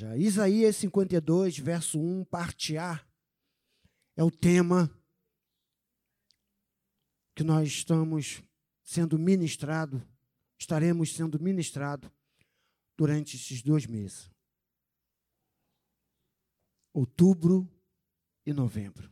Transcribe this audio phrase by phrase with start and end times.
[0.00, 0.16] já.
[0.16, 3.04] Isaías 52, verso 1, parte A,
[4.16, 4.90] é o tema
[7.34, 8.42] que nós estamos
[8.82, 10.02] sendo ministrado,
[10.58, 12.10] estaremos sendo ministrado
[12.96, 14.30] durante esses dois meses.
[16.92, 17.68] Outubro
[18.44, 19.10] e novembro.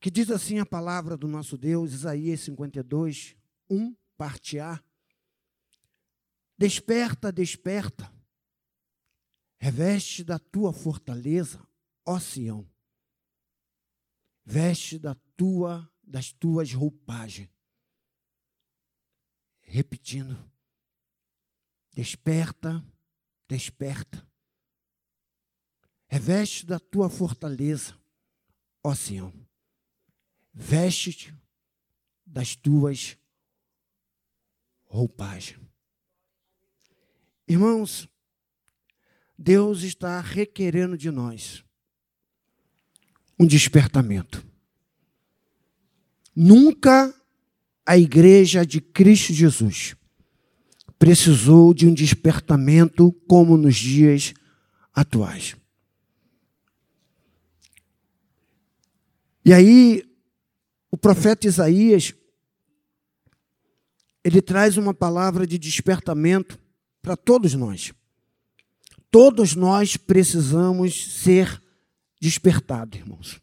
[0.00, 3.36] Que diz assim a palavra do nosso Deus, Isaías 52,
[3.70, 4.82] 1, parte A.
[6.62, 8.14] Desperta, desperta,
[9.58, 11.60] reveste da tua fortaleza,
[12.06, 12.70] ó Sião.
[14.44, 17.50] Veste da tua, das tuas roupagens.
[19.62, 20.38] Repetindo.
[21.92, 22.80] Desperta,
[23.48, 24.24] desperta.
[26.06, 28.00] Reveste da tua fortaleza,
[28.84, 29.32] ó Sião.
[30.54, 31.34] Veste-te
[32.24, 33.18] das tuas
[34.84, 35.71] roupagens.
[37.52, 38.08] Irmãos,
[39.36, 41.62] Deus está requerendo de nós
[43.38, 44.42] um despertamento.
[46.34, 47.14] Nunca
[47.84, 49.94] a igreja de Cristo Jesus
[50.98, 54.32] precisou de um despertamento como nos dias
[54.94, 55.54] atuais.
[59.44, 60.10] E aí,
[60.90, 62.14] o profeta Isaías,
[64.24, 66.61] ele traz uma palavra de despertamento
[67.02, 67.92] para todos nós.
[69.10, 71.60] Todos nós precisamos ser
[72.20, 73.42] despertados, irmãos.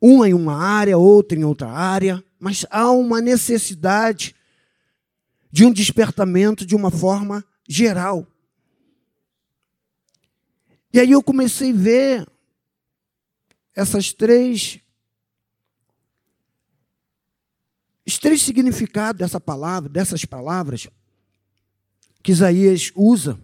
[0.00, 4.34] Um em uma área, outro em outra área, mas há uma necessidade
[5.52, 8.26] de um despertamento de uma forma geral.
[10.92, 12.28] E aí eu comecei a ver
[13.74, 14.80] essas três
[18.04, 20.88] os três significados dessa palavra, dessas palavras
[22.22, 23.38] que Isaías usa: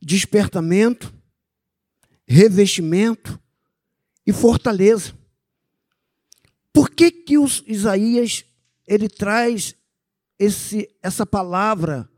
[0.00, 1.12] despertamento,
[2.26, 3.40] revestimento
[4.26, 5.12] e fortaleza.
[6.72, 8.44] Por que que os Isaías
[8.86, 9.74] ele traz
[10.38, 12.08] esse, essa palavra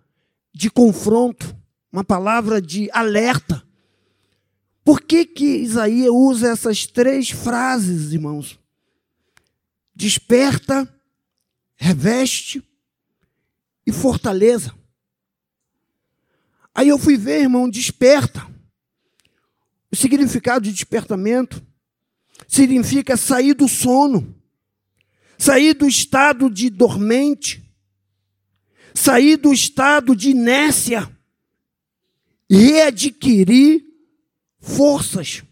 [0.52, 1.54] de confronto,
[1.92, 3.62] uma palavra de alerta?
[4.82, 8.58] Por que que Isaías usa essas três frases, irmãos?
[9.94, 10.88] Desperta,
[11.74, 12.62] reveste
[13.86, 14.75] e fortaleza.
[16.76, 18.46] Aí eu fui ver, irmão, desperta.
[19.90, 21.66] O significado de despertamento
[22.46, 24.36] significa sair do sono,
[25.38, 27.64] sair do estado de dormente,
[28.92, 31.10] sair do estado de inércia
[32.50, 33.82] e readquirir
[34.60, 35.42] forças.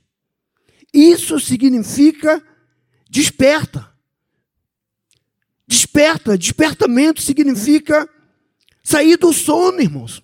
[0.93, 2.47] Isso significa
[3.09, 3.91] desperta.
[5.67, 8.07] Desperta, despertamento significa
[8.83, 10.24] sair do sono, irmãos.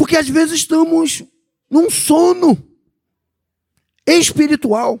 [0.00, 1.22] Porque às vezes estamos
[1.68, 2.56] num sono
[4.06, 4.98] espiritual.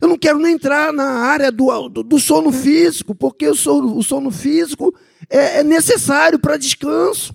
[0.00, 3.96] Eu não quero nem entrar na área do, do, do sono físico, porque o sono,
[3.96, 4.92] o sono físico
[5.30, 7.32] é, é necessário para descanso.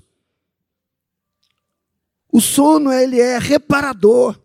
[2.29, 4.38] O sono ele é reparador,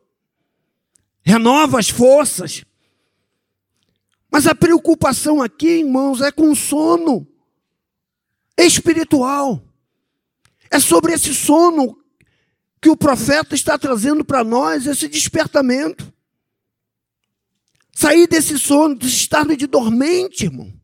[1.25, 2.65] renova as forças.
[4.31, 7.27] Mas a preocupação aqui, irmãos, é com o sono
[8.57, 9.61] espiritual.
[10.71, 12.01] É sobre esse sono
[12.83, 16.13] que o profeta está trazendo para nós esse despertamento.
[17.95, 20.75] Sair desse sono, desse estado de dormente, irmão.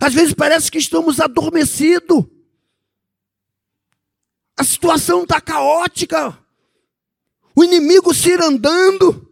[0.00, 2.24] Às vezes parece que estamos adormecidos.
[4.56, 6.38] A situação está caótica.
[7.56, 9.28] O inimigo se andando,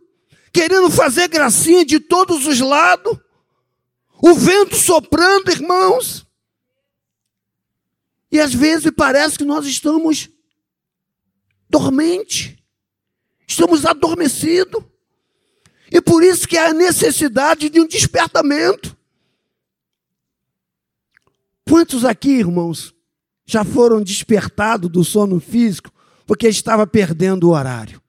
[0.52, 3.16] querendo fazer gracinha de todos os lados.
[4.20, 6.26] O vento soprando, irmãos.
[8.32, 10.28] E às vezes parece que nós estamos
[11.70, 12.62] dormente.
[13.46, 14.84] Estamos adormecidos.
[15.90, 18.96] E por isso que há a necessidade de um despertamento.
[21.66, 22.94] Quantos aqui, irmãos,
[23.46, 25.92] já foram despertados do sono físico
[26.26, 28.00] porque estava perdendo o horário?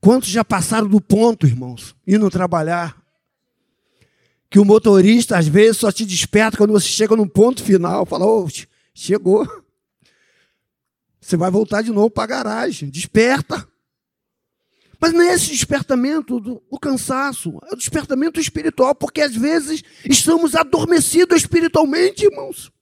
[0.00, 2.99] Quantos já passaram do ponto, irmãos, indo trabalhar?
[4.50, 8.26] Que o motorista às vezes só te desperta quando você chega no ponto final, fala,
[8.26, 8.48] oh,
[8.92, 9.46] chegou.
[11.20, 13.68] Você vai voltar de novo para a garagem, desperta.
[14.98, 19.82] Mas não é esse despertamento do, do, cansaço, é o despertamento espiritual, porque às vezes
[20.04, 22.72] estamos adormecidos espiritualmente, irmãos.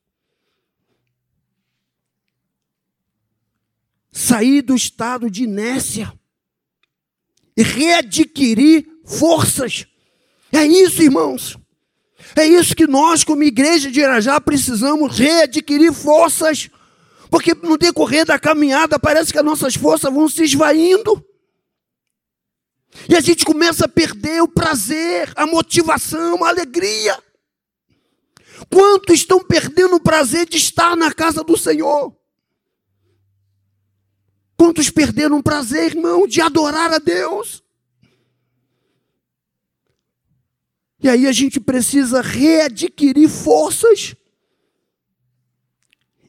[4.11, 6.12] Sair do estado de inércia
[7.56, 9.87] e readquirir forças
[10.53, 11.59] é isso, irmãos.
[12.37, 16.71] É isso que nós, como igreja de Irajá, precisamos readquirir forças,
[17.31, 21.25] porque no decorrer da caminhada parece que as nossas forças vão se esvaindo.
[23.09, 27.19] E a gente começa a perder o prazer, a motivação, a alegria.
[28.71, 32.15] Quantos estão perdendo o prazer de estar na casa do Senhor?
[34.56, 37.62] Quantos perderam o prazer, irmão, de adorar a Deus?
[41.00, 44.15] E aí a gente precisa readquirir forças.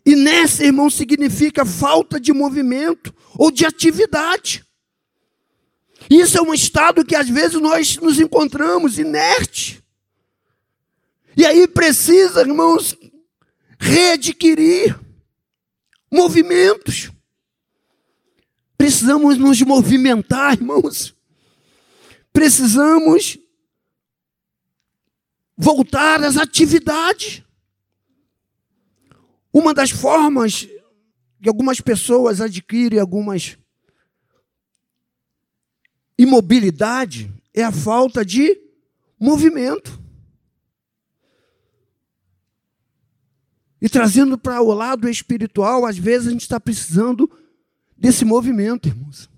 [0.06, 4.66] E nessa, irmão, significa falta de movimento ou de atividade.
[6.10, 9.84] Isso é um estado que às vezes nós nos encontramos inerte.
[11.36, 12.96] E aí precisa, irmãos,
[13.80, 15.00] readquirir
[16.12, 17.12] movimentos.
[18.78, 21.14] Precisamos nos movimentar, irmãos.
[22.32, 23.38] Precisamos
[25.62, 27.44] voltar às atividades.
[29.52, 30.70] Uma das formas
[31.42, 33.58] que algumas pessoas adquirem algumas
[36.18, 38.58] imobilidade é a falta de
[39.20, 40.02] movimento.
[43.82, 47.30] E trazendo para o lado espiritual, às vezes a gente está precisando
[47.98, 49.30] desse movimento, irmãos.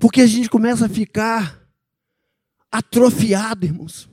[0.00, 1.60] Porque a gente começa a ficar
[2.70, 4.08] atrofiado, irmãos.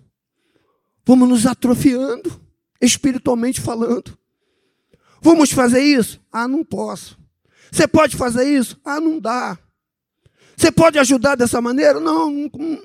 [1.06, 2.40] Vamos nos atrofiando,
[2.82, 4.18] espiritualmente falando.
[5.22, 6.22] Vamos fazer isso?
[6.32, 7.18] Ah, não posso.
[7.72, 8.80] Você pode fazer isso?
[8.84, 9.58] Ah, não dá.
[10.56, 12.00] Você pode ajudar dessa maneira?
[12.00, 12.30] Não.
[12.30, 12.84] não.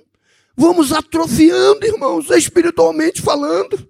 [0.57, 3.89] Vamos atrofiando, irmãos, espiritualmente falando.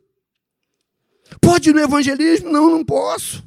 [1.41, 2.51] Pode ir no evangelismo?
[2.51, 3.43] Não, não posso.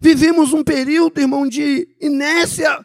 [0.00, 2.84] Vivemos um período, irmão, de inércia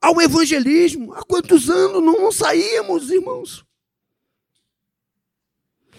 [0.00, 1.12] ao evangelismo.
[1.14, 3.64] Há quantos anos não saímos, irmãos?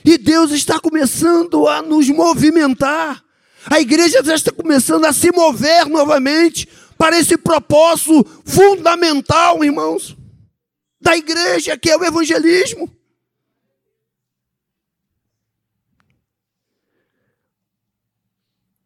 [0.03, 3.23] E Deus está começando a nos movimentar.
[3.69, 6.67] A igreja já está começando a se mover novamente
[6.97, 10.15] para esse propósito fundamental, irmãos,
[10.99, 12.91] da igreja, que é o evangelismo.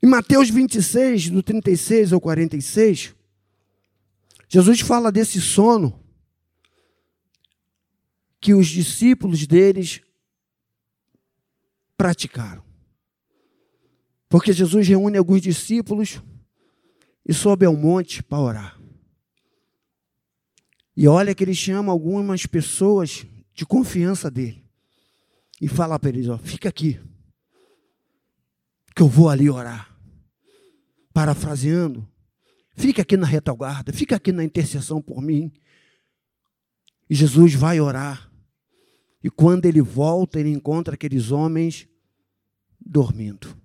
[0.01, 3.15] Em Mateus 26, do 36 ao 46,
[4.47, 5.99] Jesus fala desse sono
[8.39, 10.01] que os discípulos deles
[11.97, 12.63] praticaram.
[14.29, 16.21] Porque Jesus reúne alguns discípulos
[17.25, 18.81] e sobe ao monte para orar.
[20.95, 24.65] E olha que ele chama algumas pessoas de confiança dele.
[25.59, 26.99] E fala para eles: ó, fica aqui,
[28.95, 29.97] que eu vou ali orar
[31.17, 32.07] parafraseando,
[32.75, 35.51] fica aqui na retaguarda, fica aqui na intercessão por mim.
[37.09, 38.26] E Jesus vai orar.
[39.27, 41.85] E quando ele volta, ele encontra aqueles homens
[42.79, 43.61] dormindo.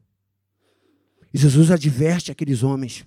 [1.32, 3.06] E Jesus adverte aqueles homens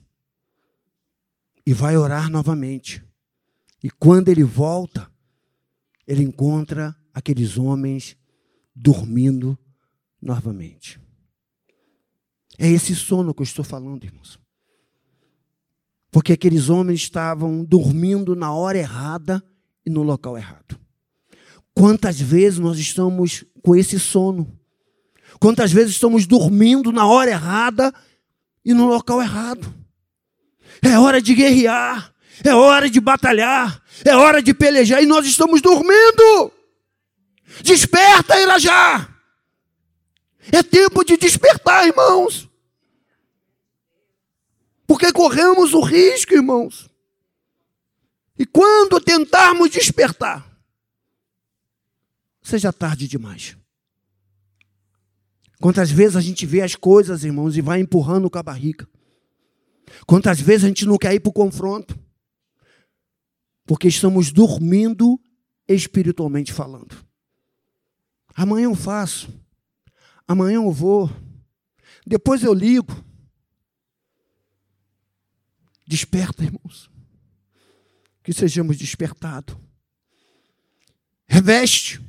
[1.65, 3.03] e vai orar novamente.
[3.83, 5.11] E quando ele volta,
[6.07, 8.15] ele encontra aqueles homens
[8.73, 9.59] dormindo
[10.21, 10.97] novamente.
[12.57, 14.39] É esse sono que eu estou falando, irmãos.
[16.09, 19.43] Porque aqueles homens estavam dormindo na hora errada
[19.85, 20.84] e no local errado.
[21.75, 24.57] Quantas vezes nós estamos com esse sono?
[25.41, 27.93] Quantas vezes estamos dormindo na hora errada
[28.63, 29.75] e no local errado?
[30.81, 35.61] É hora de guerrear, é hora de batalhar, é hora de pelejar e nós estamos
[35.61, 36.51] dormindo.
[37.61, 39.09] Desperta, Irajá!
[40.53, 42.49] É tempo de despertar, irmãos.
[44.87, 46.89] Porque corremos o risco, irmãos.
[48.37, 50.54] E quando tentarmos despertar,
[52.47, 53.57] seja tarde demais.
[55.59, 58.87] Quantas vezes a gente vê as coisas, irmãos, e vai empurrando com a barriga.
[60.05, 61.97] Quantas vezes a gente não quer ir para o confronto.
[63.65, 65.19] Porque estamos dormindo
[65.67, 66.95] espiritualmente falando.
[68.35, 69.33] Amanhã eu faço.
[70.27, 71.09] Amanhã eu vou.
[72.05, 73.03] Depois eu ligo.
[75.87, 76.91] Desperta, irmãos.
[78.23, 79.55] Que sejamos despertados.
[81.27, 82.04] Reveste.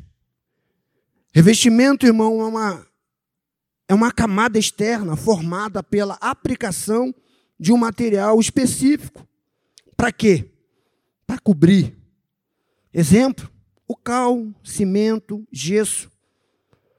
[1.37, 2.87] Revestimento, irmão, é uma,
[3.89, 7.15] é uma camada externa formada pela aplicação
[7.61, 9.29] de um material específico.
[9.95, 10.51] Para quê?
[11.27, 11.95] Para cobrir.
[12.91, 13.51] Exemplo:
[13.87, 16.11] o cal, cimento, gesso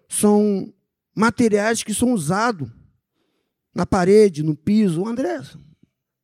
[0.07, 0.71] são
[1.15, 2.69] materiais que são usados
[3.73, 5.01] na parede, no piso.
[5.01, 5.41] O André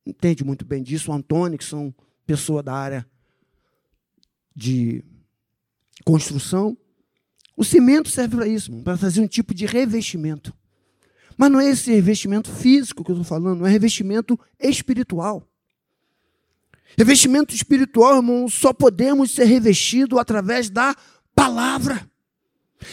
[0.06, 1.92] entende muito bem disso, o Antônio, que são
[2.24, 3.04] pessoas da área
[4.54, 5.04] de
[6.04, 6.78] construção.
[7.56, 10.52] O cimento serve para isso, para fazer um tipo de revestimento.
[11.36, 15.46] Mas não é esse revestimento físico que eu estou falando, é revestimento espiritual.
[16.96, 20.94] Revestimento espiritual, irmão, só podemos ser revestidos através da
[21.34, 22.08] palavra.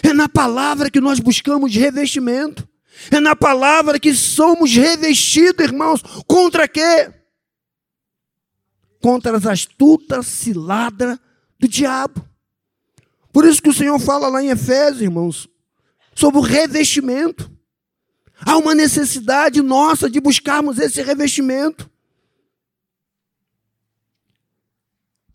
[0.01, 2.67] É na palavra que nós buscamos revestimento.
[3.11, 6.01] É na palavra que somos revestidos, irmãos.
[6.27, 7.11] Contra quê?
[8.99, 11.19] Contra as astutas ciladas
[11.59, 12.30] do diabo.
[13.31, 15.49] Por isso que o Senhor fala lá em Efésios, irmãos,
[16.13, 17.51] sobre o revestimento.
[18.39, 21.89] Há uma necessidade nossa de buscarmos esse revestimento.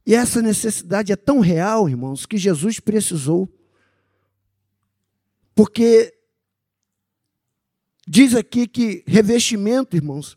[0.04, 3.48] E essa necessidade é tão real, irmãos, que Jesus precisou.
[5.54, 6.12] Porque
[8.06, 10.36] diz aqui que revestimento, irmãos,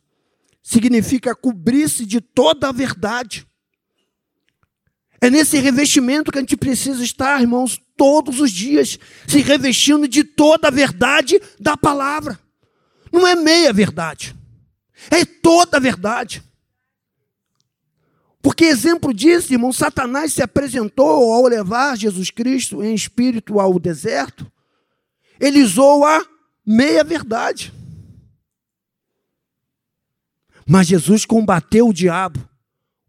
[0.63, 3.49] significa cobrir-se de toda a verdade.
[5.22, 8.98] É nesse revestimento que a gente precisa estar, irmãos, todos os dias,
[9.28, 12.40] se revestindo de toda a verdade da palavra.
[13.12, 14.36] Não é meia verdade,
[15.12, 16.44] é toda a verdade.
[18.42, 24.50] Porque exemplo disso, irmão, Satanás se apresentou ao levar Jesus Cristo em espírito ao deserto,
[25.40, 26.26] ele usou a
[26.66, 27.74] meia verdade.
[30.66, 32.48] Mas Jesus combateu o diabo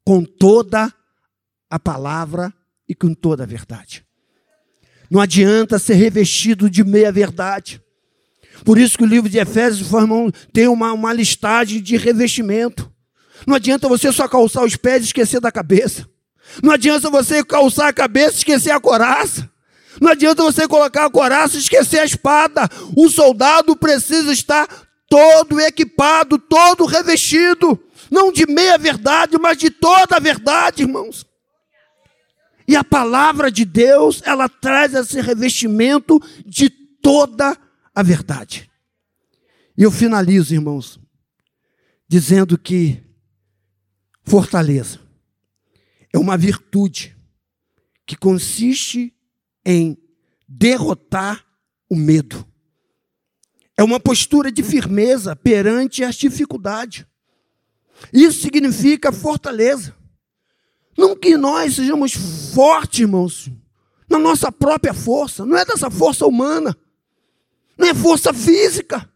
[0.05, 0.93] com toda
[1.71, 2.53] a palavra
[2.89, 4.05] e com toda a verdade.
[5.11, 7.81] Não adianta ser revestido de meia verdade.
[8.65, 9.89] Por isso que o livro de Efésios
[10.53, 12.91] tem uma, uma listagem de revestimento.
[13.47, 16.07] Não adianta você só calçar os pés e esquecer da cabeça.
[16.63, 19.49] Não adianta você calçar a cabeça e esquecer a coraça.
[20.01, 22.69] Não adianta você colocar a coraça e esquecer a espada.
[22.97, 24.69] O soldado precisa estar
[25.09, 27.79] todo equipado, todo revestido.
[28.11, 31.27] Não de meia verdade, mas de toda a verdade, irmãos.
[32.71, 37.59] E a palavra de Deus, ela traz esse revestimento de toda
[37.93, 38.71] a verdade.
[39.77, 41.01] E eu finalizo, irmãos,
[42.07, 43.03] dizendo que
[44.23, 45.01] fortaleza
[46.15, 47.17] é uma virtude
[48.07, 49.13] que consiste
[49.67, 49.99] em
[50.47, 51.45] derrotar
[51.89, 52.47] o medo.
[53.77, 57.05] É uma postura de firmeza perante as dificuldades.
[58.13, 60.00] Isso significa fortaleza.
[61.01, 62.13] Não que nós sejamos
[62.55, 63.49] fortes, irmãos,
[64.07, 66.77] na nossa própria força, não é dessa força humana,
[67.79, 69.09] não é força física,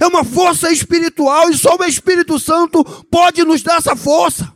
[0.00, 4.52] é uma força espiritual e só o Espírito Santo pode nos dar essa força.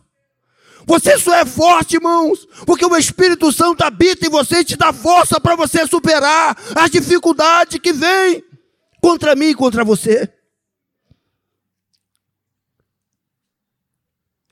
[0.85, 4.93] Você só é forte, irmãos, porque o Espírito Santo habita em você e te dá
[4.93, 8.43] força para você superar as dificuldades que vêm
[9.01, 10.29] contra mim e contra você.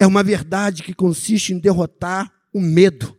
[0.03, 3.17] É uma verdade que consiste em derrotar o medo.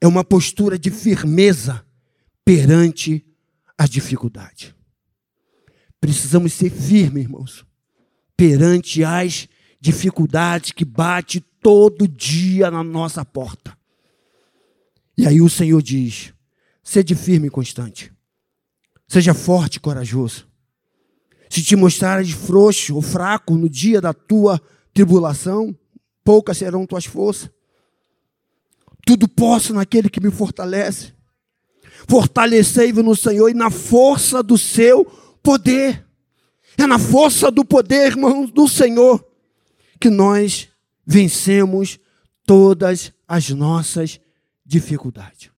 [0.00, 1.84] É uma postura de firmeza
[2.44, 3.26] perante
[3.76, 4.72] a dificuldade.
[6.00, 7.66] Precisamos ser firmes, irmãos,
[8.36, 9.48] perante as
[9.80, 13.76] dificuldades que bate todo dia na nossa porta.
[15.18, 16.32] E aí o Senhor diz:
[16.84, 18.12] seja firme e constante.
[19.08, 20.46] Seja forte e corajoso.
[21.48, 24.60] Se te mostrares frouxo ou fraco no dia da tua
[24.92, 25.76] tribulação,
[26.24, 27.50] poucas serão tuas forças.
[29.06, 31.12] Tudo posso naquele que me fortalece.
[32.08, 35.04] Fortalecei-vos no Senhor e na força do seu
[35.42, 36.04] poder.
[36.76, 39.24] É na força do poder, irmãos, do Senhor,
[40.00, 40.68] que nós
[41.06, 41.98] vencemos
[42.44, 44.20] todas as nossas
[44.64, 45.55] dificuldades.